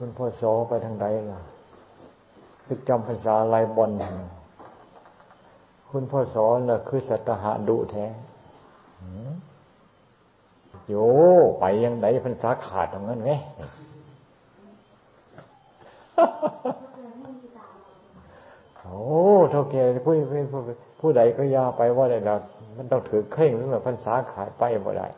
[0.00, 1.40] คุณพ่อโสไปทางใดล่ะ
[2.66, 3.90] คึกจำภาษาลายบอล
[5.90, 8.04] คุณพ่อสอนน่ะคือสัตหะดุแท้
[10.88, 10.94] โย
[11.58, 13.32] ไปยังไดพรรษาขาดตรงนั้นไง
[18.80, 19.00] โอ้
[19.50, 20.14] เท่าแก่ผู้
[21.00, 22.36] ผู้ใดก็ยาไปว่าได้ละ
[22.76, 25.08] มันต้องถือเคร่งหรือว่าพรรษาขาดไปบ่ได้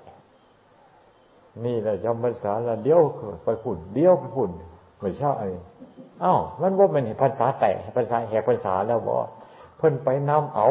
[1.65, 3.01] นี่แหละจำพรรษาละเดียว
[3.45, 4.51] ไปฝุ่นเดียวไปฝุ่น
[5.01, 5.33] ไม่ใช่
[6.25, 9.17] อ้าวมันว่ามันเห็นพรรษาแตกพรรษาแหกพรรษาแล้วบ่
[9.79, 10.69] เพิ่นไปนำเอา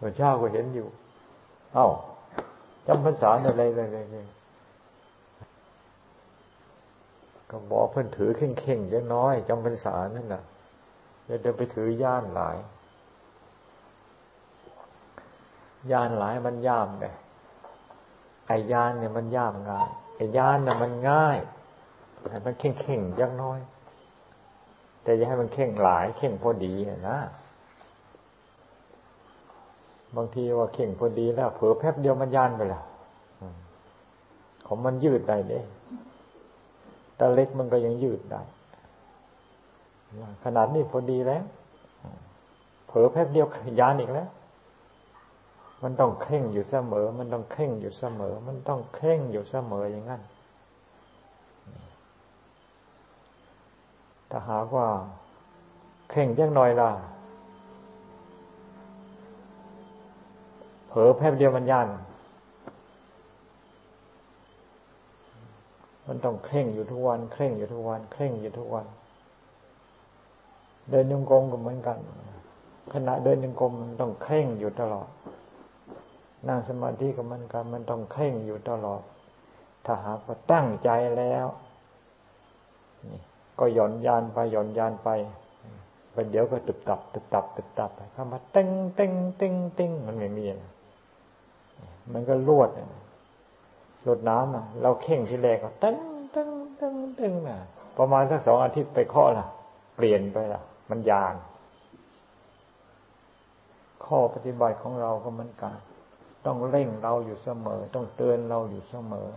[0.00, 0.88] พระเจ้าก็เห็นอยู่
[1.74, 1.88] เอ้า
[2.86, 4.26] จำพรรษาอะไรเลยเลย
[7.50, 10.42] ก็บอกเพิ่นถือเข่งเข่งเล็กน้อยจำพรรษานั่นน่ะ
[11.24, 12.56] เดี๋ยวไปถือย่านหลาย
[15.90, 17.06] ย่านหลายมันย่ามไง
[18.48, 21.38] ไอ้ยานเนี่ยมันยามง่ายไอ้ยานน่ะมันง่าย
[22.46, 23.58] มันเข่งเข่งยักน้อย
[25.02, 26.74] แต่อย่าให้มันเข่งหลาย เข่งพอดี
[27.10, 27.18] นะ
[30.16, 32.84] บางทีว่าเข่งพอดีแล้วเผลอแป๊บเดียวมันยานไปแล้ว
[34.66, 35.64] ของมันยืดได้เนี่ย
[37.18, 38.42] ตาเล็กมันก็ยังยืดได้
[40.44, 41.44] ขนาดนี้พอดีแล้ว
[42.86, 43.46] เผลอแป๊บเดียว
[43.80, 44.28] ยานอีกแล้ว
[45.82, 50.22] มันต้องเข่งอยู่เสมอ มันต้องเข่งอยู่เสมอ มันต้องเข่งอยู่เสมออย่างนั้น
[54.30, 54.88] ถ้าหากว่า
[56.10, 56.90] เข่งยังหน่อยล่ะ
[60.88, 61.88] เผลอแป๊บเดียวมันย่าน
[66.06, 68.86] มันต้องเคร่งอยู่ทุกวันเคร่งอยู่ทุกวันเคร่งอยู่ทุกวัน
[70.90, 71.98] เดินยงกรมก็เหมือนกัน
[72.92, 75.08] ขณะเดินยงกรมมันต้องเคร่งอยู่ตลอด
[76.46, 79.02] นั่งสมาธิก็เหมือนกันมันต้องเคร่งอยู่ตลอด
[79.84, 81.46] ถ้าหากว่าตั้งใจแล้ว
[83.10, 83.20] นี่
[83.58, 85.08] ก็หย่อนยานไปหย่อนยานไป
[86.12, 90.72] ไปเดี๋ยวก็ตึบตับตึบตับตึบตับไปเข้ามาเต้งเต้งเต้งเต้งมันไม่มีนะ
[92.12, 92.70] มันก็ลวด
[94.08, 95.98] ลดน้ำอะ เราเข่งที่แรกก็เต้ง
[96.32, 97.58] เต้งเต้งเต้งน่ะ
[97.98, 99.46] ประมาณสักสองอาทิตย์ไปข้อละ
[99.96, 100.60] เปลี่ยนไปละ
[100.90, 101.34] มันยาน
[104.04, 105.76] ข้อปฏิบัติของเราก็เหมือนกัน
[106.46, 109.28] ต้องเร่งเราอยู่เสมอ ต้องเตือนเราอยู่เสมอ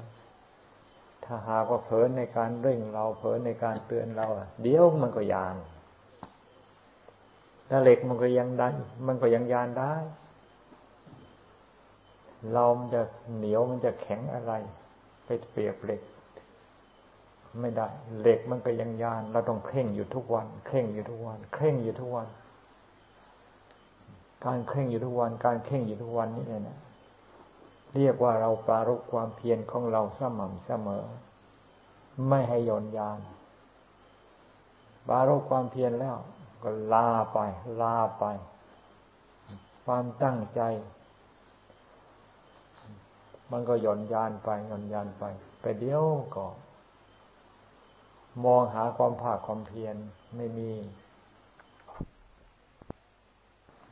[1.23, 4.27] ถ้าหากว่าเผลอในการเร่งเราเผลอในการเตือนเรา
[4.61, 5.55] เดี๋ยวมันก็ยาน
[7.69, 8.69] ถ้าเหล็กมันก็ยังได้
[9.07, 9.93] มันก็ยังยานได้
[12.53, 13.01] เรามันจะ
[13.35, 14.53] เหนียวมันจะแข็งอะไร
[15.25, 16.01] ไปเปรียบเหล็ก
[17.61, 17.87] ไม่ได้
[18.19, 22.27] เหล็กมันก็ยังยาน เราต้องเคร่งอยู่ทุกวัน เคร่งอยู่ทุกวัน เคร่งอยู่ทุกวัน
[24.45, 26.77] การเคร่งอยู่ทุกวัน การเคร่งอยู่ทุกวันนี่เนี่ยนะ
[27.95, 31.05] เรียกว่าเราปรารบความเพียรของเราสม่ำเสมอ
[32.29, 33.19] ไม่ให้ย่อนยาน
[35.07, 36.17] ปรารบความเพียรแล้ว
[36.63, 37.39] ก็ลาไป
[37.81, 38.25] ลาไป
[39.85, 40.61] ความตั้งใจ
[43.51, 45.23] มันก็ย่อนยานไปย่อนยานไป
[45.61, 46.47] ไปเดียวก็
[48.45, 49.95] มองหาความภาคความเพียร
[50.35, 50.71] ไม่มี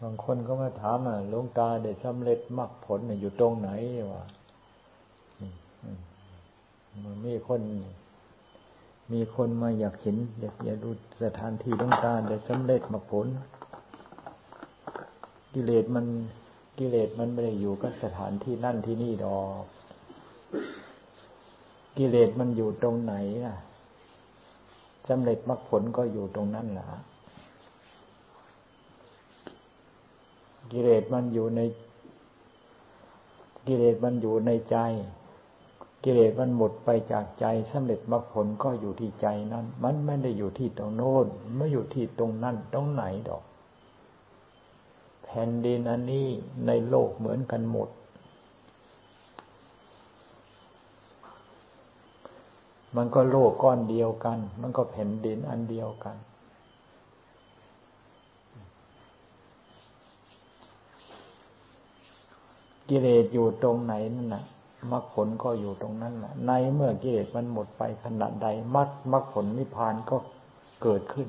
[0.01, 3.69] บางคนก็มาถามอะลงตาได้สำเร็จมรรคผลอยู่ตรงไหน
[4.11, 4.23] วะ
[7.03, 7.61] มันมีคน
[9.11, 10.89] มีคนมาอยากเห็น อยากอยากดู
[11.23, 13.27] สถานที่ลงตาได้สำเร็จมรรคผล
[15.53, 16.05] กิเลสมัน
[16.77, 19.63] กิเลสมันไม่ได้อยู่กับสถานที่นั่นที่นี่ดอก
[21.97, 23.13] กิเลสมันอยู่ตรงไหน
[23.45, 23.55] ล่ะ
[25.07, 26.85] สำเร็จมรรคผลก็อยู่ตรงนั้นแหละ
[30.71, 31.61] กิเลสมันอยู่ใน
[33.67, 34.77] กิเลสมันอยู่ในใจ
[36.03, 41.25] กิเลสมันหมดไปจากใจสำเร็จมรรคผลก็อยู่ที่ใจนั้น มันไม่ได้อยู่ที่ตรงโน้น
[41.55, 43.43] ไม่อยู่ที่ตรงนั้นตรงไหนดอก
[45.23, 46.27] แผ่นดินอันนี้
[46.67, 47.89] ในโลกเหมือนกันหมด
[52.95, 56.15] มันก็โลกก้อนเดียวกัน มันก็แผ่นดินอันเดียวกัน
[62.89, 64.43] กิเลสอยู่ตรงไหนนั่นนะ
[64.91, 70.17] มรรคผลก็อยู่ตรงนั้นแหละในเมื่อกิเลสมันหมดไปขนาดใดมรรคมรรคผลนิพพานก็
[70.83, 71.27] เกิดขึ้น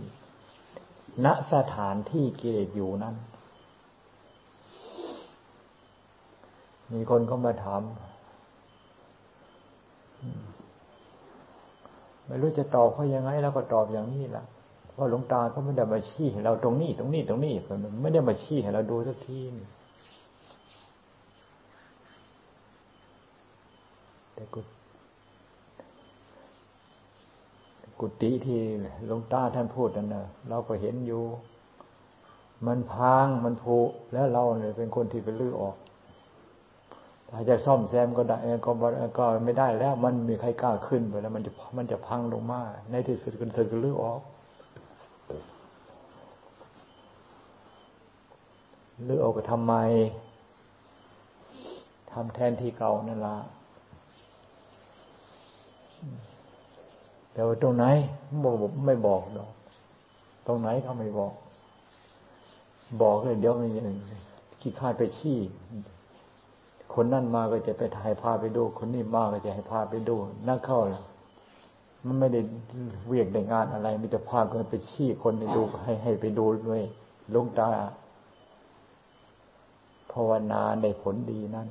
[1.24, 3.14] ณสถานที่กิเลสอยู่นั้น
[6.92, 7.82] มีคนก็มาถาม
[12.26, 14.44] ไม่รู้จะตอบเขายังไงแล้วก็ตอบอย่างนี้ล่ะ
[14.92, 17.54] เพราะหลวงตาเขาไม่ได้มาชี้ให้เราตรงนี้ ตรงนี้ตรงนี้
[18.02, 19.66] ไม่ได้มาชี้ให้เราดูสักทีนี่
[24.54, 24.60] กุ
[28.00, 28.60] กุฏิที่
[29.06, 31.22] หลวงตาท่านพูดนั่นนะเราก็เห็นอยู่
[32.66, 33.78] มันพังมันผุ
[34.12, 35.76] แล้วเราเนี่ยเป็นคนที่ไปลื้อออก
[37.31, 38.70] ถ้าจะซ่อมแซมก็ได้ก็
[39.19, 42.60] ก็ไม่ได้แล้ว มันมีใครกล้าขึ้นไปแล้ว มันจะมันจะพังลงมา
[42.90, 44.20] ในที่สุดกันเธอก็ลื้อออก
[49.08, 49.75] ลื้อออกก็ทำไม
[52.12, 53.37] ทำแทนที่เก่านั่นล่ะ
[57.32, 57.84] แต่ว่าตรงไหน
[58.44, 58.54] บอก
[58.86, 59.52] ไม่บอกดอก
[60.46, 61.32] ตรงไหนเขาไม่บอก
[63.02, 63.96] บอกเลยเดี๋ยวมัน
[64.60, 65.38] ขี้ข้าไปชี้
[66.94, 70.14] คนนั่นมาก็จะไปถ่ายพาไปดู คนนี้มาก็จะให้พาไปดู
[70.48, 71.04] นั่งเข้าแล้ว
[72.06, 72.40] มันไม่ได้
[73.08, 76.82] เวียกได้งานอะไรมีแต่พากันไปชี้คนไปดูให้ให้ไปดูด้วย
[77.34, 77.70] ลงตา
[80.12, 81.68] ภาวนาได้ผลดีนั้น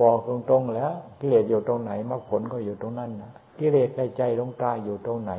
[0.00, 5.32] บอกตรงๆแล้วกิเลสอยู่ตรงไหนมรรคผลก็อยู่ตรงนั้นนะกิเลสในใจลงตาอยู่ตรงไหน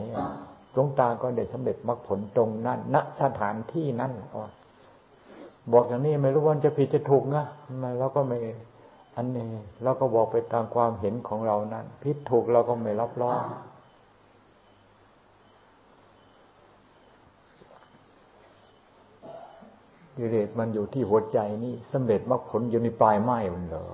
[0.78, 4.12] ลงตาก็ได้สำเร็จมรรคผลตรงนั้นณสถานที่นั้น
[5.74, 7.44] บอกอย่างนี้ไม่รู้ว่าจะผิดจะถูกนะ
[7.82, 8.38] มาเราก็ไม่
[9.16, 9.46] อันนี้
[9.84, 13.42] เราก็บอกไปตามความเห็นของเรานั้นผิดถูกเราก็ไม่รับรอง
[20.18, 23.86] กิเลสมันอยู่ที่หัวใจนี่สำเร็จมรรคผลอยู่ในปลายไม้มันเหรอ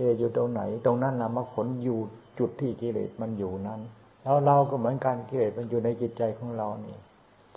[0.00, 1.98] กิเลสอยู่ตรงไหน ตรงนั้นนะมรรคผลอยู่
[2.38, 3.80] จุดที่กิเลสมันอยู่นั้น
[4.22, 6.96] แล้วเราก็เหมือนกันกิเลสมันอยู่ในจิตใจของเรานี่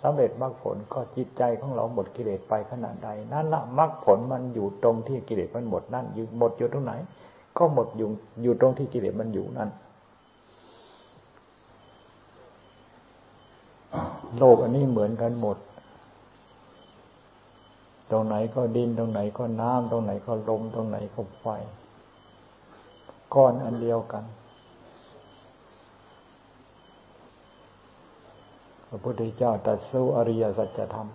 [0.02, 6.92] สำเร็จมรรคผลก็จิตใจของเราหมดกิเลสไปขนาดใด นั่นละมรรคผลมันอยู่ตรงที่กิเลสมันหมดนั่นอยู่หมดอยู่ตรงไหน
[7.58, 8.08] ก็หมดอยู่
[8.42, 9.70] อยู่ตรงที่กิเลสมันอยู่นั่น
[14.38, 15.56] โลกอันนี้เหมือนกันหมด
[18.10, 21.46] ตรงไหนก็ดินตรงไหนก็น้ำตรงไหนก็ลมตรงไหนก็ไฟ
[23.34, 24.24] ก้อนอันเดียวกัน
[28.86, 31.08] พระพุทธเจ้าตรัสรู้อริยสัจธรรม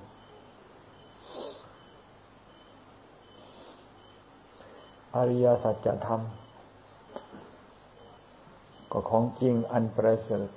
[5.16, 6.22] อริยสัจธรรม
[8.92, 10.50] ก็ของจริงอันประเสริฐ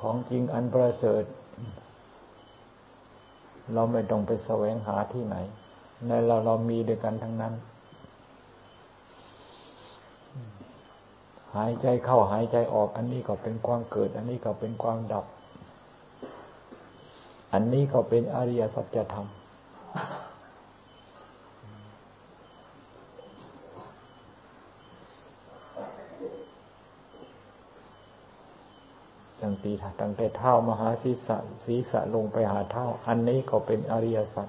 [0.00, 1.24] ของจริงอันประเสริฐ
[3.74, 5.36] เราไม่ต้องไปแสวงหาที่ไหน
[6.06, 7.54] ในเราเรามีด้วยกันทั้งนั้น
[11.56, 15.24] หายใจเข้าหายใจออก อันนี้ก็เป็นความเกิด อันนี้ก็เป็นความดับ
[17.52, 19.26] อันนี้ก็เป็นอริยสัจธรรม
[29.40, 31.36] ตั้งตีตั้งแต่เท้ามหาศีรษะ
[31.66, 34.48] ศีรษะลงไปหาเท้า อันนี้ก็เป็นอริยสัจ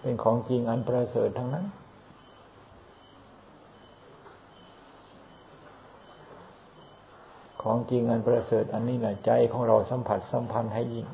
[0.00, 1.66] เป็นของจริงอันประเสริฐทั้งนั้น
[7.62, 11.06] ของจริงอันประเสริฐอันนี้แหละใจของเราสัมผัสสัมพันธ์ให้ยิ่ง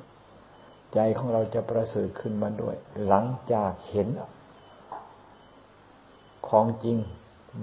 [0.95, 2.77] ใจของเราจะประเสริฐขึ้นมาด้วย
[3.07, 4.09] หลังจากเห็น
[6.49, 6.97] ของจริง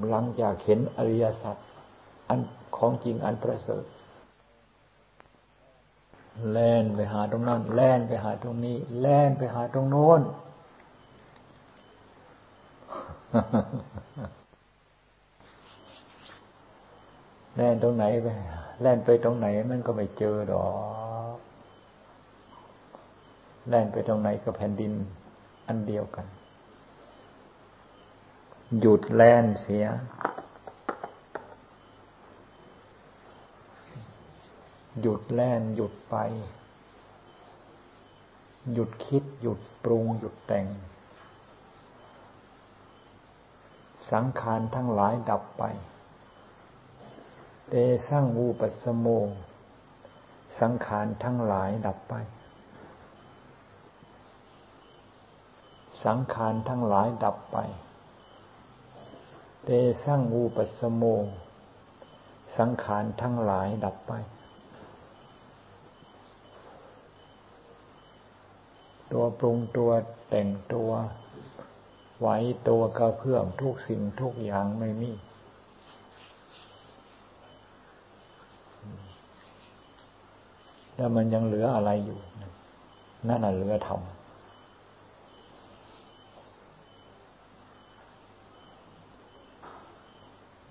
[0.10, 1.58] หลังจากเห็นอริยสัจ
[2.30, 2.40] อัน
[2.78, 3.84] ของจริงอันประเสริฐ
[6.52, 10.22] แล่นไปหาตรงนั้นแล่นไปหาตรงนี้ แล่นไปหาตรงโน้น
[17.56, 18.28] แล่นตรงไหนไป
[18.82, 20.70] แล่นไปตรงไหนมันก็ไม่เจอหรอ
[21.36, 21.38] ก
[23.68, 24.94] แล่นไปตรงไหนก็แผ่นดิน
[25.68, 26.26] อันเดียวกัน
[28.80, 29.86] หยุดแล่นเสีย
[35.02, 36.16] หยุดแล่นหยุดไป
[38.74, 40.68] หยุดคิด หยุดปรุง หยุดแต่ง
[44.12, 45.64] สังขารทั้งหลายดับไป
[47.74, 49.08] เตสร้างวูปัสโม
[50.62, 52.14] สังขารทั้งหลายดับไป
[56.06, 57.58] สังขารทั้งหลายดับไป
[59.64, 59.70] เต
[60.06, 61.04] สร้างวูปัสโม
[62.58, 64.14] สังขารทั้งหลายดับไป
[69.12, 69.92] ตัวปรุงตัว
[70.30, 70.90] แต่งตัว
[72.20, 72.28] ไหว
[72.68, 75.12] ตัวกระเพื่อมทุกสิ่งทุกอย่างไม่มี
[81.02, 82.20] แล้วมันยังเหลืออะไรอยู่
[83.28, 84.02] นั่นน่ะเหลือธรรม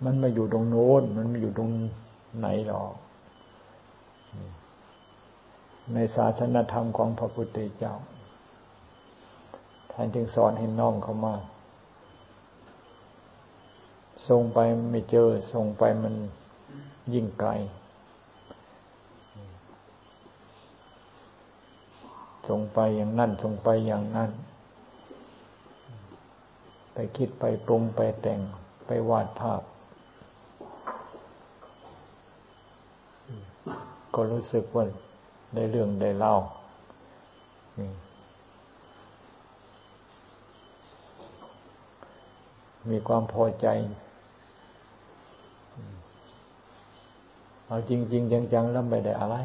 [0.04, 1.70] มันมาอยู่ตรงโน้น มันมาอยู่ตรง
[2.38, 2.92] ไหนหรอก
[5.94, 7.94] ในศาสนธรรมของพระพุทธเจ้า
[9.92, 11.34] ท่านจึงสอนให้น้อมเข้ามา
[14.28, 14.58] ส่งไป
[14.90, 16.14] ไม่เจอ ส่งไปมัน
[17.14, 17.50] ยิ่งไกล
[22.50, 24.30] ส่งไปอย่างนั่นส่งไปอย่างนั้น
[26.92, 28.40] ไปคิดไปปรุงไปแต่ง
[28.86, 29.62] ไปวาดภาพ
[34.14, 34.84] ก็รู้สึกว่า
[35.54, 36.34] ได้เรื่องได้เล่า
[42.90, 43.66] มีความพอใจ
[47.66, 49.36] เอาจริง ๆ จังๆแล้วไม่ได้อะไร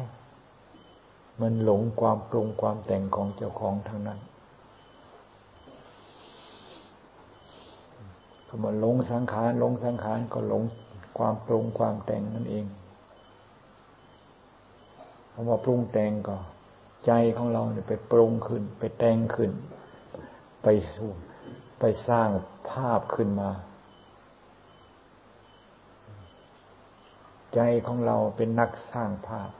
[1.40, 4.20] มันหลงความปรุงความแต่งของเจ้าของทางนั้น
[8.48, 10.62] ก็มาหลงสังขารหลงสังขารก็หลง
[11.18, 12.66] ความปรุงความแต่งนั่นเอง
[15.32, 16.36] คำว่าปรุงแต่งก็
[17.06, 19.50] ใจของเราเนี่ยไปปรุงขึ้น ไปแต่งขึ้น
[20.62, 21.10] ไปสู่
[21.80, 22.28] ไปสร้าง
[22.70, 23.50] ภาพขึ้นมา
[27.54, 29.50] ใจของเราเป็นนักสร้างภาพ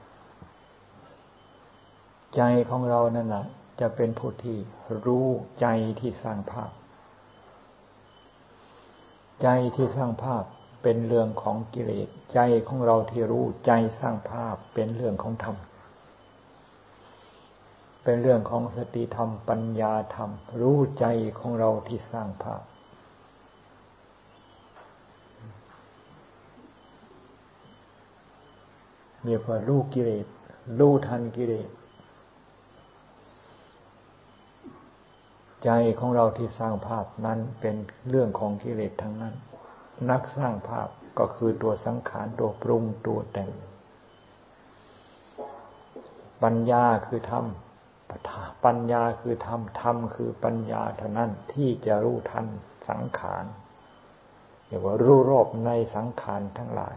[2.37, 3.47] ใจของเรานั่นแหละ
[3.81, 4.59] จะเป็นผู้ที่
[5.05, 5.29] รู้
[5.61, 5.67] ใจ
[6.01, 6.71] ที่สร้างภาพ
[9.43, 10.45] ใจที่สร้างภาพ
[10.83, 12.39] เป็นเรื่องของกิเลสใจ
[12.69, 15.57] ของเราที่รู้ใจสร้างภาพเป็นเรื่องของธรรม
[18.05, 21.07] เป็นเรื่องของสติธรรมปัญญาธรรม รู้ใจ
[21.39, 22.63] ของเราที่สร้างภาพ
[29.25, 30.27] เรียกว่ารู้กิเลส
[30.79, 31.69] รู้ทันกิเลส
[35.67, 37.77] ใจของเราที่สร้างภาพนั้นเป็น
[38.09, 39.35] เรื่องของกิเลสทั้งนั้น
[40.11, 43.51] นักสร้างภาพก็คือตัวสังขารตัวปรุงตัวแต่ง
[46.43, 47.45] ปัญญาคือธรรม
[48.65, 52.47] ปัญญาคือธรรมธรรมคือปัญญาเท่านั้นที่จะรู้ทัน
[52.89, 53.45] สังขาร
[54.67, 56.97] เรียกว่ารู้รอบในสังขารทั้งหลาย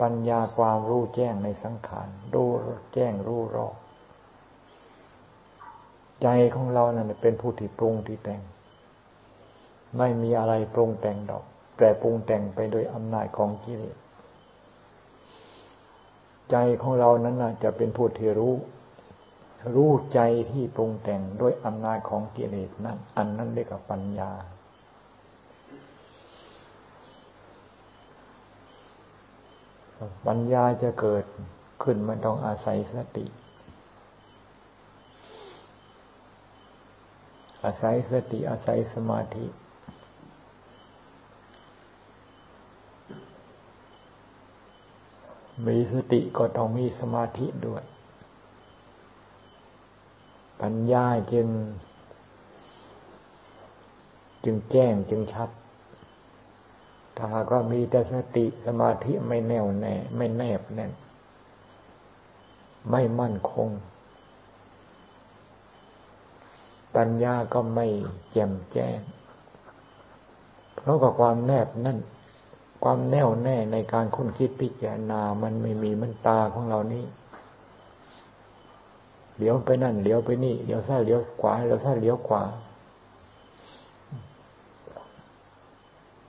[0.00, 2.50] ปัญญาความรู้แจ้งในสังขารรู้
[2.94, 3.76] แจ้งรู้รอบ
[6.22, 8.40] ใจของเรานั่นเป็นผู้ที่ปรุงที่แต่ง
[9.98, 11.44] ไม่มีอะไรปรุงแต่งดอก
[11.78, 13.96] แต่ปรุงแต่งไปโดยอำนาจของกิเลส
[16.50, 18.54] ใจของเรานั้นจะเป็นผู้ที่รู้
[19.74, 20.20] รู้ใจ
[20.50, 24.30] ที่ปรุงแต่งด้วยอำนาจของกิเลสนั้น อันนั้นเรียกว่าปัญญา
[30.26, 31.24] ปัญญาจะเกิด
[31.82, 33.24] ขึ้นมันต้องอาศัยสติ
[37.66, 39.46] อาศัยสติอาศัยสมาธิ
[45.66, 47.82] มีสติก็ต้องมีสมาธิด้วย
[50.60, 51.48] ปัญญาจึง
[54.44, 55.50] จึงแจ้งจึงชัด
[57.18, 60.92] ถ้าก็มีแต่สติสมาธิไม่แน่วแน่ ไม่แนบแน่น
[62.90, 63.68] ไม่มั่นคง
[66.96, 67.86] ปัญญาก็ไม่
[68.32, 68.98] แจ่มแจ้ง
[70.76, 71.98] เพราะกับความแนบนั่น
[72.84, 77.04] ความแน่วแน่ในการคุ้นคิดพิจารณา มันไม่มีมันตาของเรานี่
[79.36, 82.42] เลี้ยวไปนั่นเลี้ยวไปนี่เลี้ยวซ้ายเลี้ยวขวาเลี้ยวซ้ายเลี้ยวขวา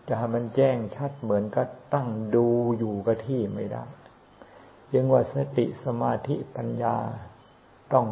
[0.07, 2.47] จะให้มันแจ้งชัดเหมือนก็ตั้งดู
[2.77, 3.85] อยู่กับที่ไม่ได้
[4.93, 6.95] ยังว่าสติสมาธิปัญญา
[7.93, 8.05] ต้อง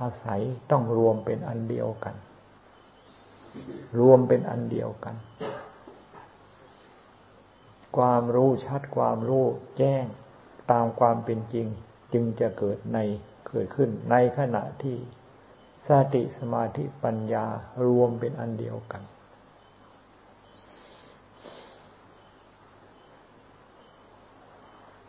[0.00, 2.14] อาศัยต้องรวมเป็นอันเดียวกัน
[3.98, 5.16] รวมเป็นอันเดียวกัน
[7.96, 9.46] ความรู้ชัดความรู้
[9.78, 10.04] แจ้ง
[10.70, 11.66] ตามความเป็นจริง
[12.12, 12.98] จึงจะเกิดใน
[13.48, 14.96] เกิดขึ้นในขณะที่
[15.88, 17.46] สติสมาธิปัญญา
[17.86, 19.02] รวมเป็นอันเดียวกัน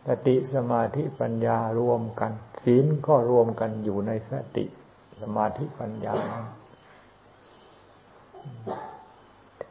[0.08, 2.32] สติสมาธิปัญญารวมกัน
[2.64, 4.64] ศีลก็รวมกันอยู่ในสติ
[5.20, 6.16] สมาธิปัญญา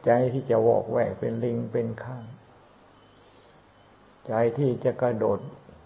[0.04, 2.24] ใจที่จะวอกแวกเป็นลิงเป็นข้าง
[4.26, 5.38] ใจที่จะกระโดด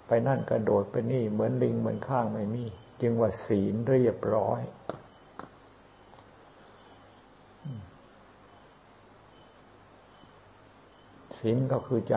[0.07, 2.65] ไปนั่นกระโดดไปนี่เหมือนลิงเหมือนข้างไม่มี
[3.01, 4.61] จึงว่าศีลเรียบร้อย
[11.39, 12.17] ศีลก็คือใจ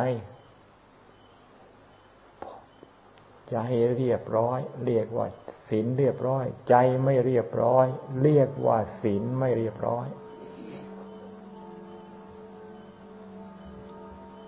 [3.51, 3.57] ใจ
[3.97, 5.27] เรียบร้อย เรียกว่า
[5.69, 7.87] ศีลเรียบร้อย ใจไม่เรียบร้อย
[8.21, 10.07] เรียกว่าศีลไม่เรียบร้อย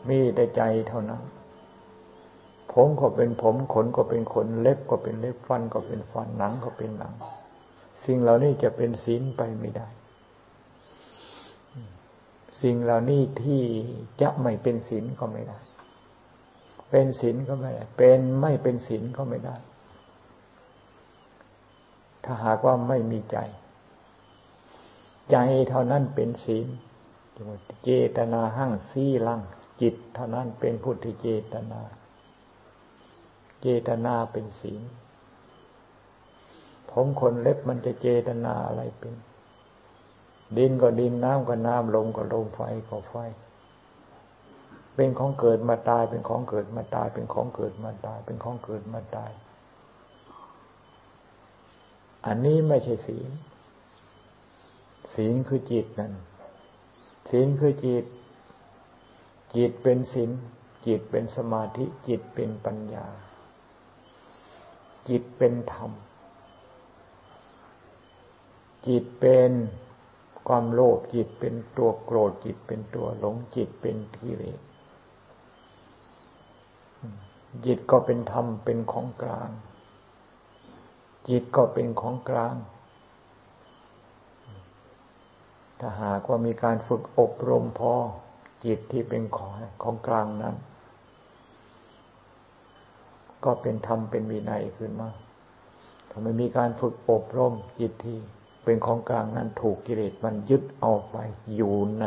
[0.09, 1.23] มีแต่ใจเท่านั้น
[2.73, 7.13] ผมก็เป็นผมขนก็เป็นขนเล็บก็เป็นเล็บฟันก็เป็นฟันหนังก็เป็นหนัง
[8.05, 9.87] สิ่งเหล่านี้จะเป็นศีลไปไม่ได้
[12.61, 13.63] สิ่งเหล่านี้ที่
[14.21, 15.59] จะไม่เป็นศีลก็ไม่ได้
[16.95, 19.55] เป็นศีลก็ไม่ได้ เป็นไม่เป็นศีลก็ไม่ได้
[22.23, 23.37] ถ้าหากว่าไม่มีใจ
[25.31, 25.37] ใจ
[25.69, 26.67] เท่านั้นเป็นศีล
[27.83, 29.41] เจตนาหั่งซี่ลัง
[29.81, 31.81] จิตเท่านั้นเป็นพุทธิเจตนา
[33.61, 34.81] เจตนาเป็นศีล
[36.89, 39.13] ผมคนเล็บมันจะเจตนาอะไรเป็น
[40.57, 43.15] ดินก็ดินน้ำก็น้ำลมก็ลมไฟก็ไฟ
[44.95, 49.31] เป็นของเกิดมาตาย เป็นของเกิดมาตาย เป็นของเกิดมาตาย เป็นของเกิดมาตาย
[52.25, 53.29] อันนี้ไม่ใช่ศีล
[55.13, 56.13] ศีลคือจิตนั่น
[57.29, 58.05] ศีลคือจิต
[59.55, 60.29] จิตเป็นศีล
[60.87, 63.07] จิตเป็นสมาธิ จิตเป็นปัญญา
[65.09, 65.91] จิตเป็นธรรม
[68.87, 69.51] จิตเป็น
[70.47, 74.59] ความโลภจิตเป็นตัวโกรธจิตเป็นตัวหลงจิตเป็นกิเลส
[77.65, 79.49] จิตก็เป็นธรรมเป็นของกลาง
[81.29, 82.55] จิตก็เป็นของกลาง
[85.79, 87.93] ถ้าหากว่ามีการฝึกอบรมพอ
[88.65, 90.55] จิตที่เป็นของของกลางนั้น
[93.45, 95.09] ก็เป็นธรรมเป็นวินัยขึ้นมา
[96.09, 98.17] ถ้าไม่มีการฝึกอบรมจิตที่
[98.63, 101.17] เป็นของกลางนั้นถูกกิเลสมันยึดเอาไป
[101.55, 102.05] อยู่ใน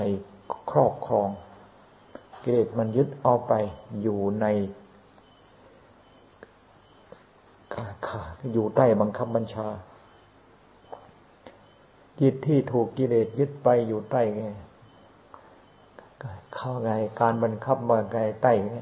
[0.71, 1.29] ครอบครอง
[2.43, 3.53] กิเลสมันยึดเอาไป
[4.03, 4.47] อยู่ใน
[8.07, 9.69] ขาอยู่ใต้บังคับบัญชา
[12.21, 14.43] จิตที่ถูกกิเลสยึดไปอยู่ใต้ไง
[16.55, 16.91] เข้าไง
[17.21, 18.75] การบังคับบังไงใต้ไง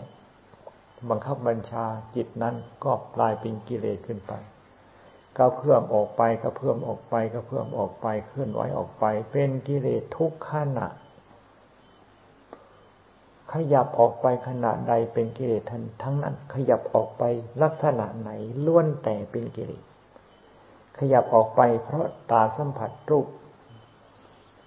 [1.10, 1.84] บังคับบัญชา
[2.16, 4.32] จิตนั้นก็กลายเป็นกิเลสขึ้นไป
[5.38, 10.86] ก็เพิ่มออกไปก็เพิ่มออกไปก็เพิ่มออกไปเคลื่อนไหวออกไป เป็นกิเลสทุกขณะ
[13.54, 15.62] ขยับออกไปขณะใดเป็นกิเลส
[16.02, 17.22] ทั้งนั้น ขยับออกไป
[17.62, 18.30] ลักษณะไหน
[18.64, 19.84] ล้วนแต่เป็นกิเลส
[20.98, 23.26] ขยับออกไปเพราะตาสัมผัสรูป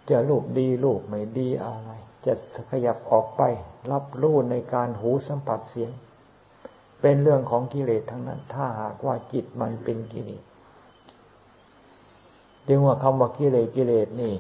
[0.09, 1.89] จะรูปดีรูปไม่ดีอะไร
[2.25, 2.33] จะ
[2.71, 3.41] ขยับออกไป
[3.91, 5.91] รับรู้ในการหูสัมผัสเสียง
[7.01, 10.43] เป็นเรื่องของกิเลสทั้งนั้น ถ้าหากว่าจิตมันเป็นกิเลส
[12.67, 14.35] จึงว่าคำว่ากิเลสกิเลสนี่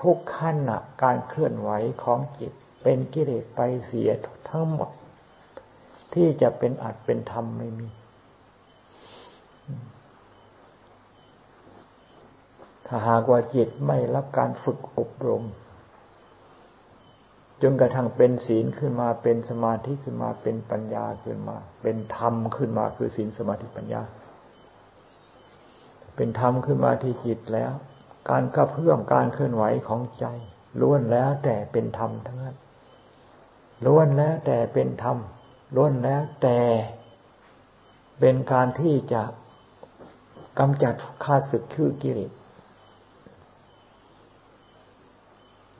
[0.00, 0.56] ทุกขั้น
[1.02, 1.70] การเคลื่อนไหว
[2.04, 4.10] ของจิต เป็นกิเลสไปเสีย
[4.50, 4.90] ทั้งหมด
[6.14, 7.88] ที่จะเป็นอัดเป็นธรรมไม่มี
[12.86, 15.44] ถ้าหากว่าจิตไม่รับการฝึกอบรม
[17.62, 24.02] จนกระทั่งเป็นศีลขึ้นมาเป็นสมาธิขึ้นมาเป็นปัญญาขึ้นมา เป็นธรรมขึ้นมาคือศีลสมาธิปัญญา
[26.16, 27.72] เป็นธรรมขึ้นมาที่จิตแล้ว
[28.30, 30.26] การกระเพื่อมการเคลื่อนไหวของใจ
[30.80, 32.56] ล้วนแล้วแต่เป็นธรรมทั้งนั้น
[33.86, 35.18] ล้วนแล้วแต่เป็นธรรม
[35.76, 36.58] ล้วนแล้วแต่
[38.20, 39.22] เป็นการที่จะ
[40.58, 42.32] กำจัดข้าศึกคือกิเลส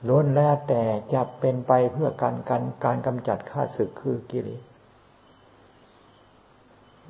[0.07, 0.83] ล้วนแล้วแต่
[1.13, 4.61] จะเป็นไปเพื่อการการการกำจัดข้าศึกคือกิเลส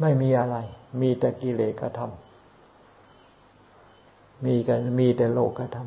[0.01, 0.57] ไม่มีอะไร
[1.01, 5.85] มีแต่กิเลสกระทำมีกันมีแต่โลกกระทำ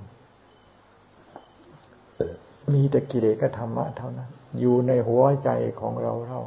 [2.73, 5.51] มีแต่กิเลสกระทำมะเท่านั้น อยู่ในหัวใจ
[5.81, 6.41] ของเราเรา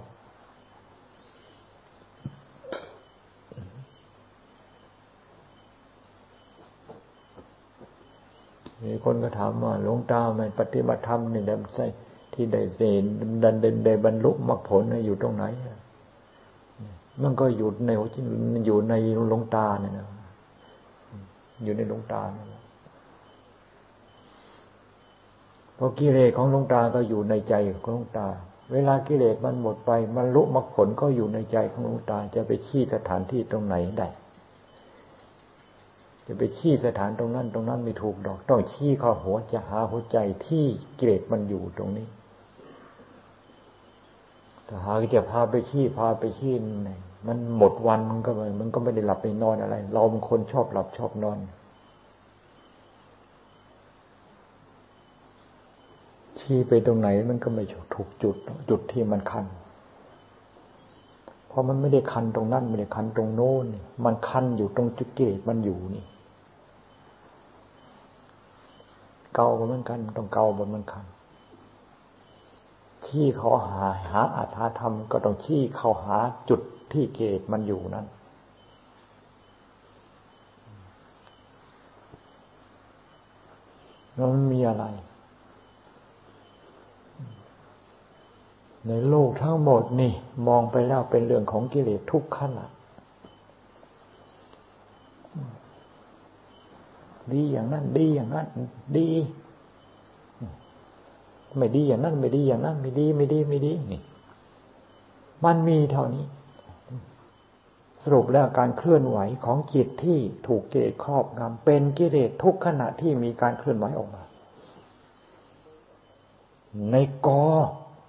[8.83, 11.85] มีคนก็ถามว่าหลวงตาไม่ปฏิบัติธรรมนี่ได้ใช่
[12.33, 13.05] ที่ได้เห็น
[13.43, 15.43] ดันเดินได้บรรลุมรรคผลอยู่ตรงไหน
[17.21, 18.17] มันก็อยู่ในหัวใจ
[18.65, 18.93] อยู่ใน
[19.27, 20.07] หลวงตาเนี่ยนะ
[21.63, 22.46] อยู่ในหลวงตาเนี่ย
[25.77, 28.27] เพราะกิเลสของหลวงตาก็อยู่ในใจของหลวงตา
[28.71, 34.07] เวลากิเลสมันหมดไปมันลุมรรคผลก็อยู่ในใจของหลวงตา จะไปชี้สถานที่ตรงไหนได้
[36.27, 42.07] จะไปชี้สถานตรงนั้น ตรงนั้นไม่ถูกดอก ต้องชี้เข้าหัวจะหาหัวใจที่กิเกรดมันอยู่ตรงนี้
[44.67, 46.53] ถ้าหากจะพาไปชี้พาไปชี้
[47.27, 51.37] มันหมดวันมันก็มันก็ไม่ได้หลับไปนอนอะไร เราเป็นคนชอบหลับชอบนอน
[56.39, 58.35] ชี้ไปตรงไหนมันก็ไม่ถูกจุด
[58.69, 59.45] จุดที่มันคัน
[61.47, 63.65] เพราะมันไม่ได้คันตรงนั้นไม่ได้คันตรงโน้น
[64.05, 66.05] มันคันอยู่ตรงจุดเกตมันอยู่นี่
[69.35, 71.05] เกาเหมือนกันต้องเกาบนมันคัน
[73.05, 76.17] ชี้เขาหาหาอัตถธรรมก็ต้องชี้เขาหา
[76.49, 78.05] จุดที่เกตมันอยู่นั้น
[84.13, 84.85] แล้วมันมีอะไร
[88.85, 90.13] ในโลกทั้งหมดนี่
[90.47, 92.65] มองไปแล้วเป็นเรื่องของกิเลสทุกขณะ
[97.33, 98.47] ดีอย่างนั้น ดีอย่างนั้น
[98.97, 99.09] ดี
[101.57, 104.01] ไม่ดีอย่างนั้น ไม่ดีอย่างนั้น ไม่ดี ไม่ดี ไม่ดีนี่
[105.45, 106.25] มันมีเท่านี้
[108.03, 114.23] สรุปแล้วการเคลื่อนไหวของจิตที่ถูกกิเลสครอบงำเป็นกิเลสทุกขณะที่มีการเคลื่อนไหวออกมา
[116.91, 116.95] ใน
[117.27, 117.43] กอ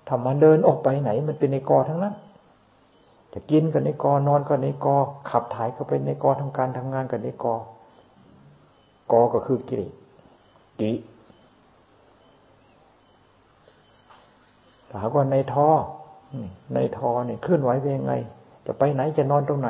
[0.09, 2.15] ถ้ามันเดินออกไปไหน มันเป็นในกอทั้งนั้น
[3.33, 4.97] จะกินก็ในกอนอนก็ในกอ
[5.31, 7.55] ขับถ่ายก็เป็นในกอทำการทำงานก็ในกอ
[9.13, 9.93] กอก็คือกิเลส
[10.81, 10.93] กิ
[14.93, 15.69] ถามว่าในท่อ
[16.75, 18.13] ในท่อเนี่ยเคลื่อนไหวเป็นยังไง
[18.67, 19.69] จะไปไหนจะนอนตรงไหน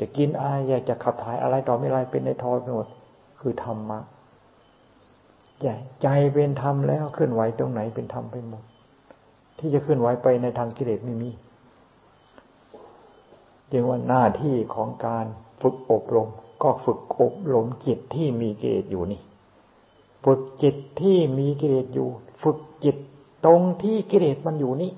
[0.00, 2.86] จะกินอะไรอยากจะขับถ่ายอะไรต่อไม่ไรเป็นในท่อไปหมด
[3.40, 3.98] คือธรรมะ
[5.60, 5.66] ใจ
[6.02, 8.62] ใจเป็นธรรมแล้วเคลื่อนไหวตรงไหนเป็นธรรมไปหมด
[9.58, 11.30] ที่จะเคลื่อนไหวไปในทางกิเลสไม่มี
[13.72, 15.26] จึงว่าหน้าที่ของการ
[15.62, 16.28] ฝึกอบรม
[16.62, 19.20] ก็ฝึกอบรมจิตที่มีกิเลสอยู่นี่
[20.24, 22.08] ฝึกจิตที่มีกิเลสอยู่
[22.42, 22.96] ฝึกจิต
[23.44, 24.92] ตรงที่กิเลสมันอยู่นี่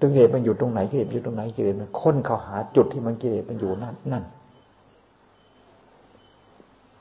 [0.00, 4.24] ตกิเลสมันอยู่ตรงไหนกิเลสอยู่ตรงไหนกิเลสมันค้นเข้าหาจุดที่มันกิเลสมันอยู่นั่นนั่น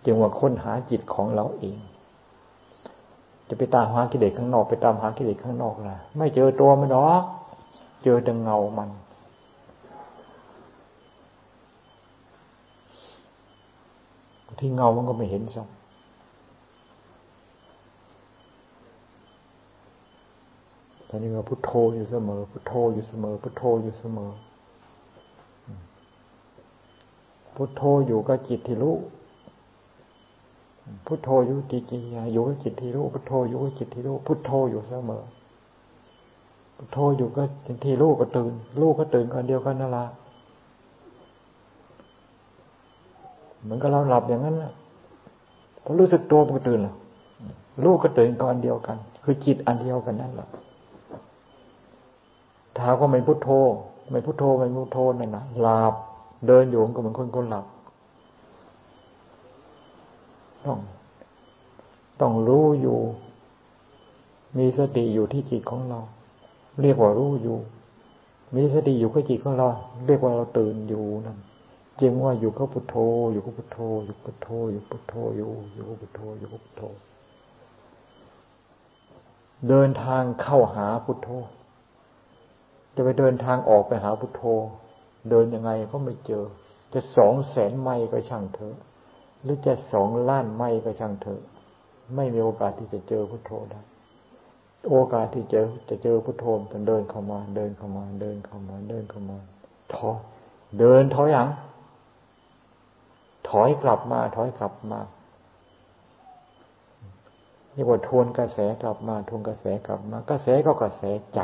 [0.05, 1.77] จึงว่าค้นหาจิตของเราเอง
[3.49, 7.23] จะไปตามหากิเลสข้างนอก ไปตามหากิเลสข้างนอกนะไม่เจอตัวมันหรอก
[8.03, 8.89] เจอแต่เงามัน
[14.59, 15.67] ที่เงามันก็ไม่เห็นสัก
[21.09, 24.31] ตอนนี้เราพุทโธอยู่เสมอ พุทโธอยู่เสมอ พุทโธอยู่เสมอ
[27.55, 28.95] พุทโธอยู่กับจิตที่รู้
[31.05, 31.83] พุทโธอยู่จิต
[32.15, 35.23] ยาอยู่กับจิตที่รู้พุทโธอยู่กับจิตที่รู้พุทโธอยู่เสมอ
[36.77, 40.05] พุทโธอยู่ก็จิตที่รู้ก็ตื่นรู้ก็ตื่นกันเดียวกันนั่นละ
[43.61, 44.71] เหมือนกับเราหลับอย่างนั้นแหละ
[45.83, 46.95] พอรู้สึกตัวมันก็ตื่นแล้ว
[47.83, 50.47] รู้ก็ตื่นก็อันเดียวกัน คือจิตอันเดียวกันนั่นแหละ
[52.77, 53.49] ถ้าก็ไม่พุทโธ
[54.11, 55.93] ไม่พุทโธไม่พุทโธนั่นนะหลับ
[56.47, 57.65] เดินอยู่ก็เหมือนคนคนหลับ
[60.65, 60.79] ต้อง
[62.21, 62.99] ต้องรู้อยู่
[64.57, 65.99] มีสติอยู่ที่จิตของเรา
[66.81, 67.57] เรียกว่ารู้อยู่
[68.55, 69.67] มีสติอยู่กับจิตของเรา
[70.07, 71.37] เรียกว่าเราตื่นอยู่นั่น
[72.01, 72.95] จึงว่าอยู่กับพุทโธ
[73.31, 76.83] อยู่กับพุทโธ อยู่กับพุทโธ อยู่พุทโธอยู่อยู่กับพุทโธอยู่กับพุทโธ
[79.69, 81.29] เดินทางเข้าหาพุทโธ
[82.95, 84.43] จะไปเดินทางออกไปหาพุทโธ
[85.29, 86.45] เดินยังไงก็ไม่เจอ
[86.93, 88.75] จะสองแสนไมล์ก็ช่างเถอะ
[89.43, 91.41] หรือจะสองล้านไม่ก็ช่างเถอะ
[92.15, 93.81] ไม่มีโอกาสที่จะเจอพุทโธได้
[94.89, 99.37] โอกาสที่จอจะเจอพุทโธมันเดินเข้ามา เดินเข้ามา เดินเข้ามาเดินเข้ามา
[99.93, 100.17] ถอย
[100.79, 101.49] เดินถอยหลัง
[103.49, 104.99] ถอยกลับมา ถอยกลับมา
[107.75, 111.01] นี่ว่าทวนกระแสกลับมาทวนกระแสกลับมา กระแสก็กระแส
[111.33, 111.41] ใจ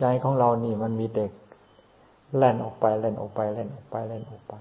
[0.00, 1.30] ใจของเรานี่มันมีเด็ก
[2.36, 4.54] แล่นออกไปแล่นออกไปแล่นออกไปแล่นออกไป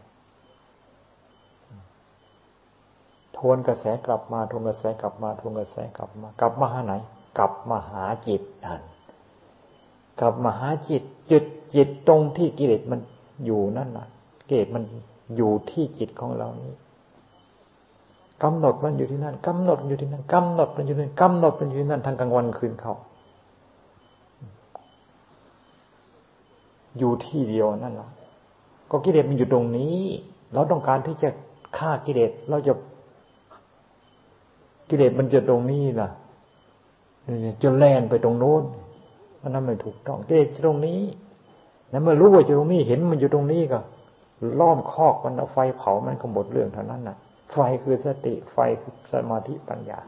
[3.37, 6.93] ทวนกระแสกลับมาทวนกระแสกลับมาทวนกระแสกลับมา กลับมาหาไหน
[7.37, 8.81] กลับมาหาจิตนั่น
[10.19, 11.43] กลับมาหาจิตจุด
[11.75, 12.99] จิตตรงที่กิเลสมัน
[13.45, 14.07] อยู่นั่นน่ะ
[14.47, 14.83] กิเลสมัน
[15.35, 16.73] อยู่ที่จิตของเรานี้
[18.43, 22.93] กำหนดมันอยู่ที่นั่นกำหนดอยู่ที่นั่นกำหนดมันอยู่ที่นั่นกำหนดมันอยู่ที่นั่นทั้งกลางวันคืนเขา
[26.97, 28.09] อยู่ที่เดียวนั่นแหละ
[28.91, 29.97] ก็กิเลสมันอยู่ตรงนี้
[30.53, 31.29] เราต้องการที่จะ
[31.77, 32.73] ฆ่ากิเลสเราจะ
[34.89, 36.09] กิเลสมันจะตรงนี้ล่ะ
[37.63, 38.63] จะแล่นไปตรงโน้น
[39.41, 41.01] มันนั่นไม่ถูกต้องกิเลสตรงนี้
[41.89, 43.79] แล้วเมื่อรู้ว่าอยู่ตรงนี้เห็นมันอยู่ตรงนี้ก็
[44.59, 47.17] ล้อมคอกมันเอาไฟเผามันก็หมดเรื่องเท่านั้นน่ะ
[47.53, 49.99] ไฟคือสติ ไฟคือสมาธิปัญญา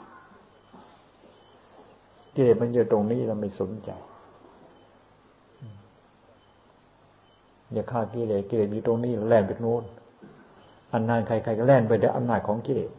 [2.36, 3.89] กิเลสมันอยู่ตรงนี้เราไม่สนใจ
[7.73, 9.83] อย่าฆ่ากิเลสกิเลสอยู่ตรงนี้แล่นไปโน้น
[10.91, 12.91] อันนานใครๆก็แล่นไปด้วยอำนาจของกิเลส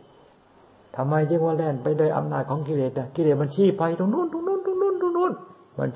[0.97, 5.33] ทำไมจึงว่าแล่นไปด้วยอำนาจของกิเลสกิเลสมันชี้ไปตรงโน้นตรงโน้นตรงโน้นตรงโน้น
[5.79, 5.91] มัน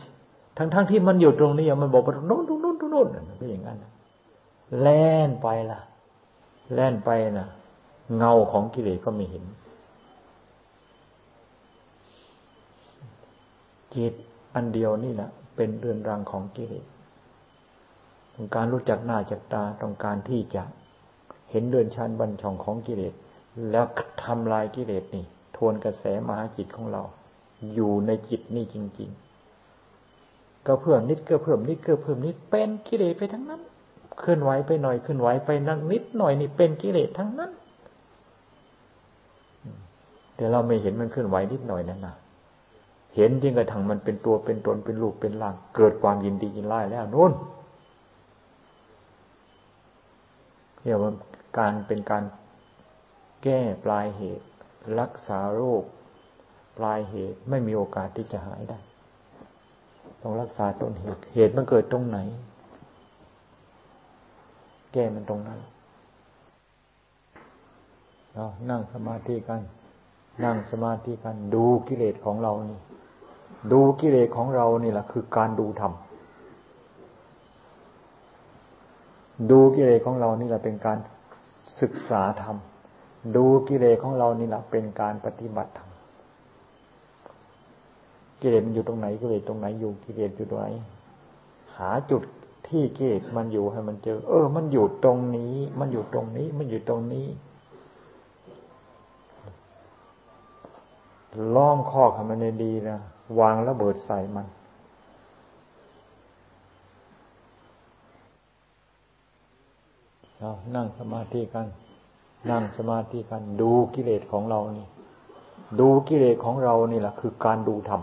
[0.59, 3.07] ทั้งทั้งที่มันอยู่ตรงนี้มันบอกว่าตรงโน้นตรงโน้นตรงโน้น
[3.39, 3.79] เป็นอย่างนั้น
[4.81, 5.81] แล่นไปล่ะ
[6.75, 7.49] แล่นไปน่ะ
[8.17, 9.45] เงาของกิเลสก็ไม่เห็น
[13.95, 14.15] จิต
[14.55, 16.85] อันเดียวนี่แหละเป็นเรือนรังของกิเลส
[18.41, 20.63] ต้องการรู้จักหน้าจักตาต้องการที่จะ
[21.51, 23.15] เห็นเดินชันบัญชองของกิเลส
[23.71, 23.85] แล้ว
[24.25, 25.25] ทำลายกิเลสนี่
[25.57, 27.03] ทวนกระแสมหาจิตของเรา
[27.75, 29.11] อยู่ในจิตนี่จริง
[29.89, 33.63] ๆ ก็เพิ่มนิดก็เพิ่มนิดก็เพิ่มนิดเป็นกิเลสไปทั้งนั้น
[34.19, 37.51] เคลื่อนไหวไปหน่อยเคลื่อนไหวไปนั่งนิดหน่อยนี่เป็นกิเลสทั้งนั้น
[40.37, 42.15] แต่เราไม่เห็นมันเคลื่อนไหวนิดหน่อยนั่นนะ
[43.17, 47.33] เห็นจริงกระทั่งมันเป็นตัวเป็นตนเป็นรูปเป็นร่าง เกิดความยินดียินไล่แล้วนู่น
[50.85, 51.13] เรียกว่า
[51.59, 52.25] การเป็นการ
[53.43, 54.47] แก้ปลายเหตุ
[55.01, 55.85] รักษาโรค
[56.77, 58.79] ปลายเหตุไม่มีโอกาสที่จะหายได้
[60.21, 62.19] ต้องรักษาต้นเหตุ เหตุมันเกิดตรงไหน
[64.93, 65.61] แก้มันตรงนั้น
[68.35, 69.61] เรานั่งสมาธิกัน
[70.45, 72.81] นั่งสมาธิกัน ดูกิเลสของเรานี่
[73.73, 75.93] ดูกิเลสของเรานี่แหละคือการดูธรรม
[79.51, 80.99] ดูกิเลสของเรานี่แหละเป็นการ
[81.81, 82.57] ศึกษาธรรม
[83.37, 85.91] ดูกิเลสของเรานี่แหละเป็นการปฏิบัติธรรม
[88.41, 90.69] กิเลสมันอยู่ตรงไหนกิเลสตรงไหนอยู่กิเลสอยู่ตรงไหน
[91.77, 92.23] หาจุด
[92.69, 97.27] ที่กิเลสมันอยู่ให้มันเจอ เออ มันอยู่ตรงนี้ มันอยู่ตรงนี้ มันอยู่ตรงนี้
[101.55, 102.99] ล้อมคอกให้มันดีนะ
[103.41, 104.47] วางระเบิดใส่มัน
[110.41, 111.67] เรานั่งสมาธิกัน
[112.51, 114.87] นั่งสมาธิกัน ดูกิเลสของเรานี่
[115.81, 118.03] ดูกิเลสของเรานี่แหละคือการดูธรรม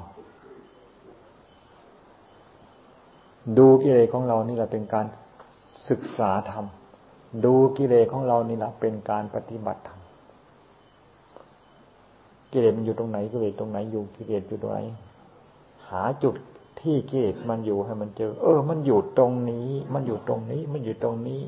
[3.57, 5.05] ดูกิเลสของเรานี่แหละเป็นการ
[5.89, 6.65] ศึกษาธรรม
[7.45, 9.99] ดูกิเลสของเรานี่แหละเป็นการปฏิบัติธรรม
[12.51, 14.79] กิเลสมันอยู่ตรงไหนกิเลสตรงไหนอยู่กิเลสอยู่ตรงไหน
[15.89, 16.35] หาจุด
[16.79, 21.41] ที่กิเลสมันอยู่ให้มันเจอ เออ มันอยู่ตรงนี้ มันอยู่ตรงนี้ มันอยู่ตรงนี้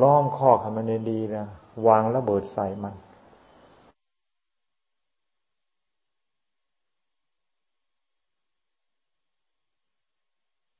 [0.00, 1.46] ล้อมข้อขมันดีนะ
[1.86, 2.94] วางระเบิดใส่มัน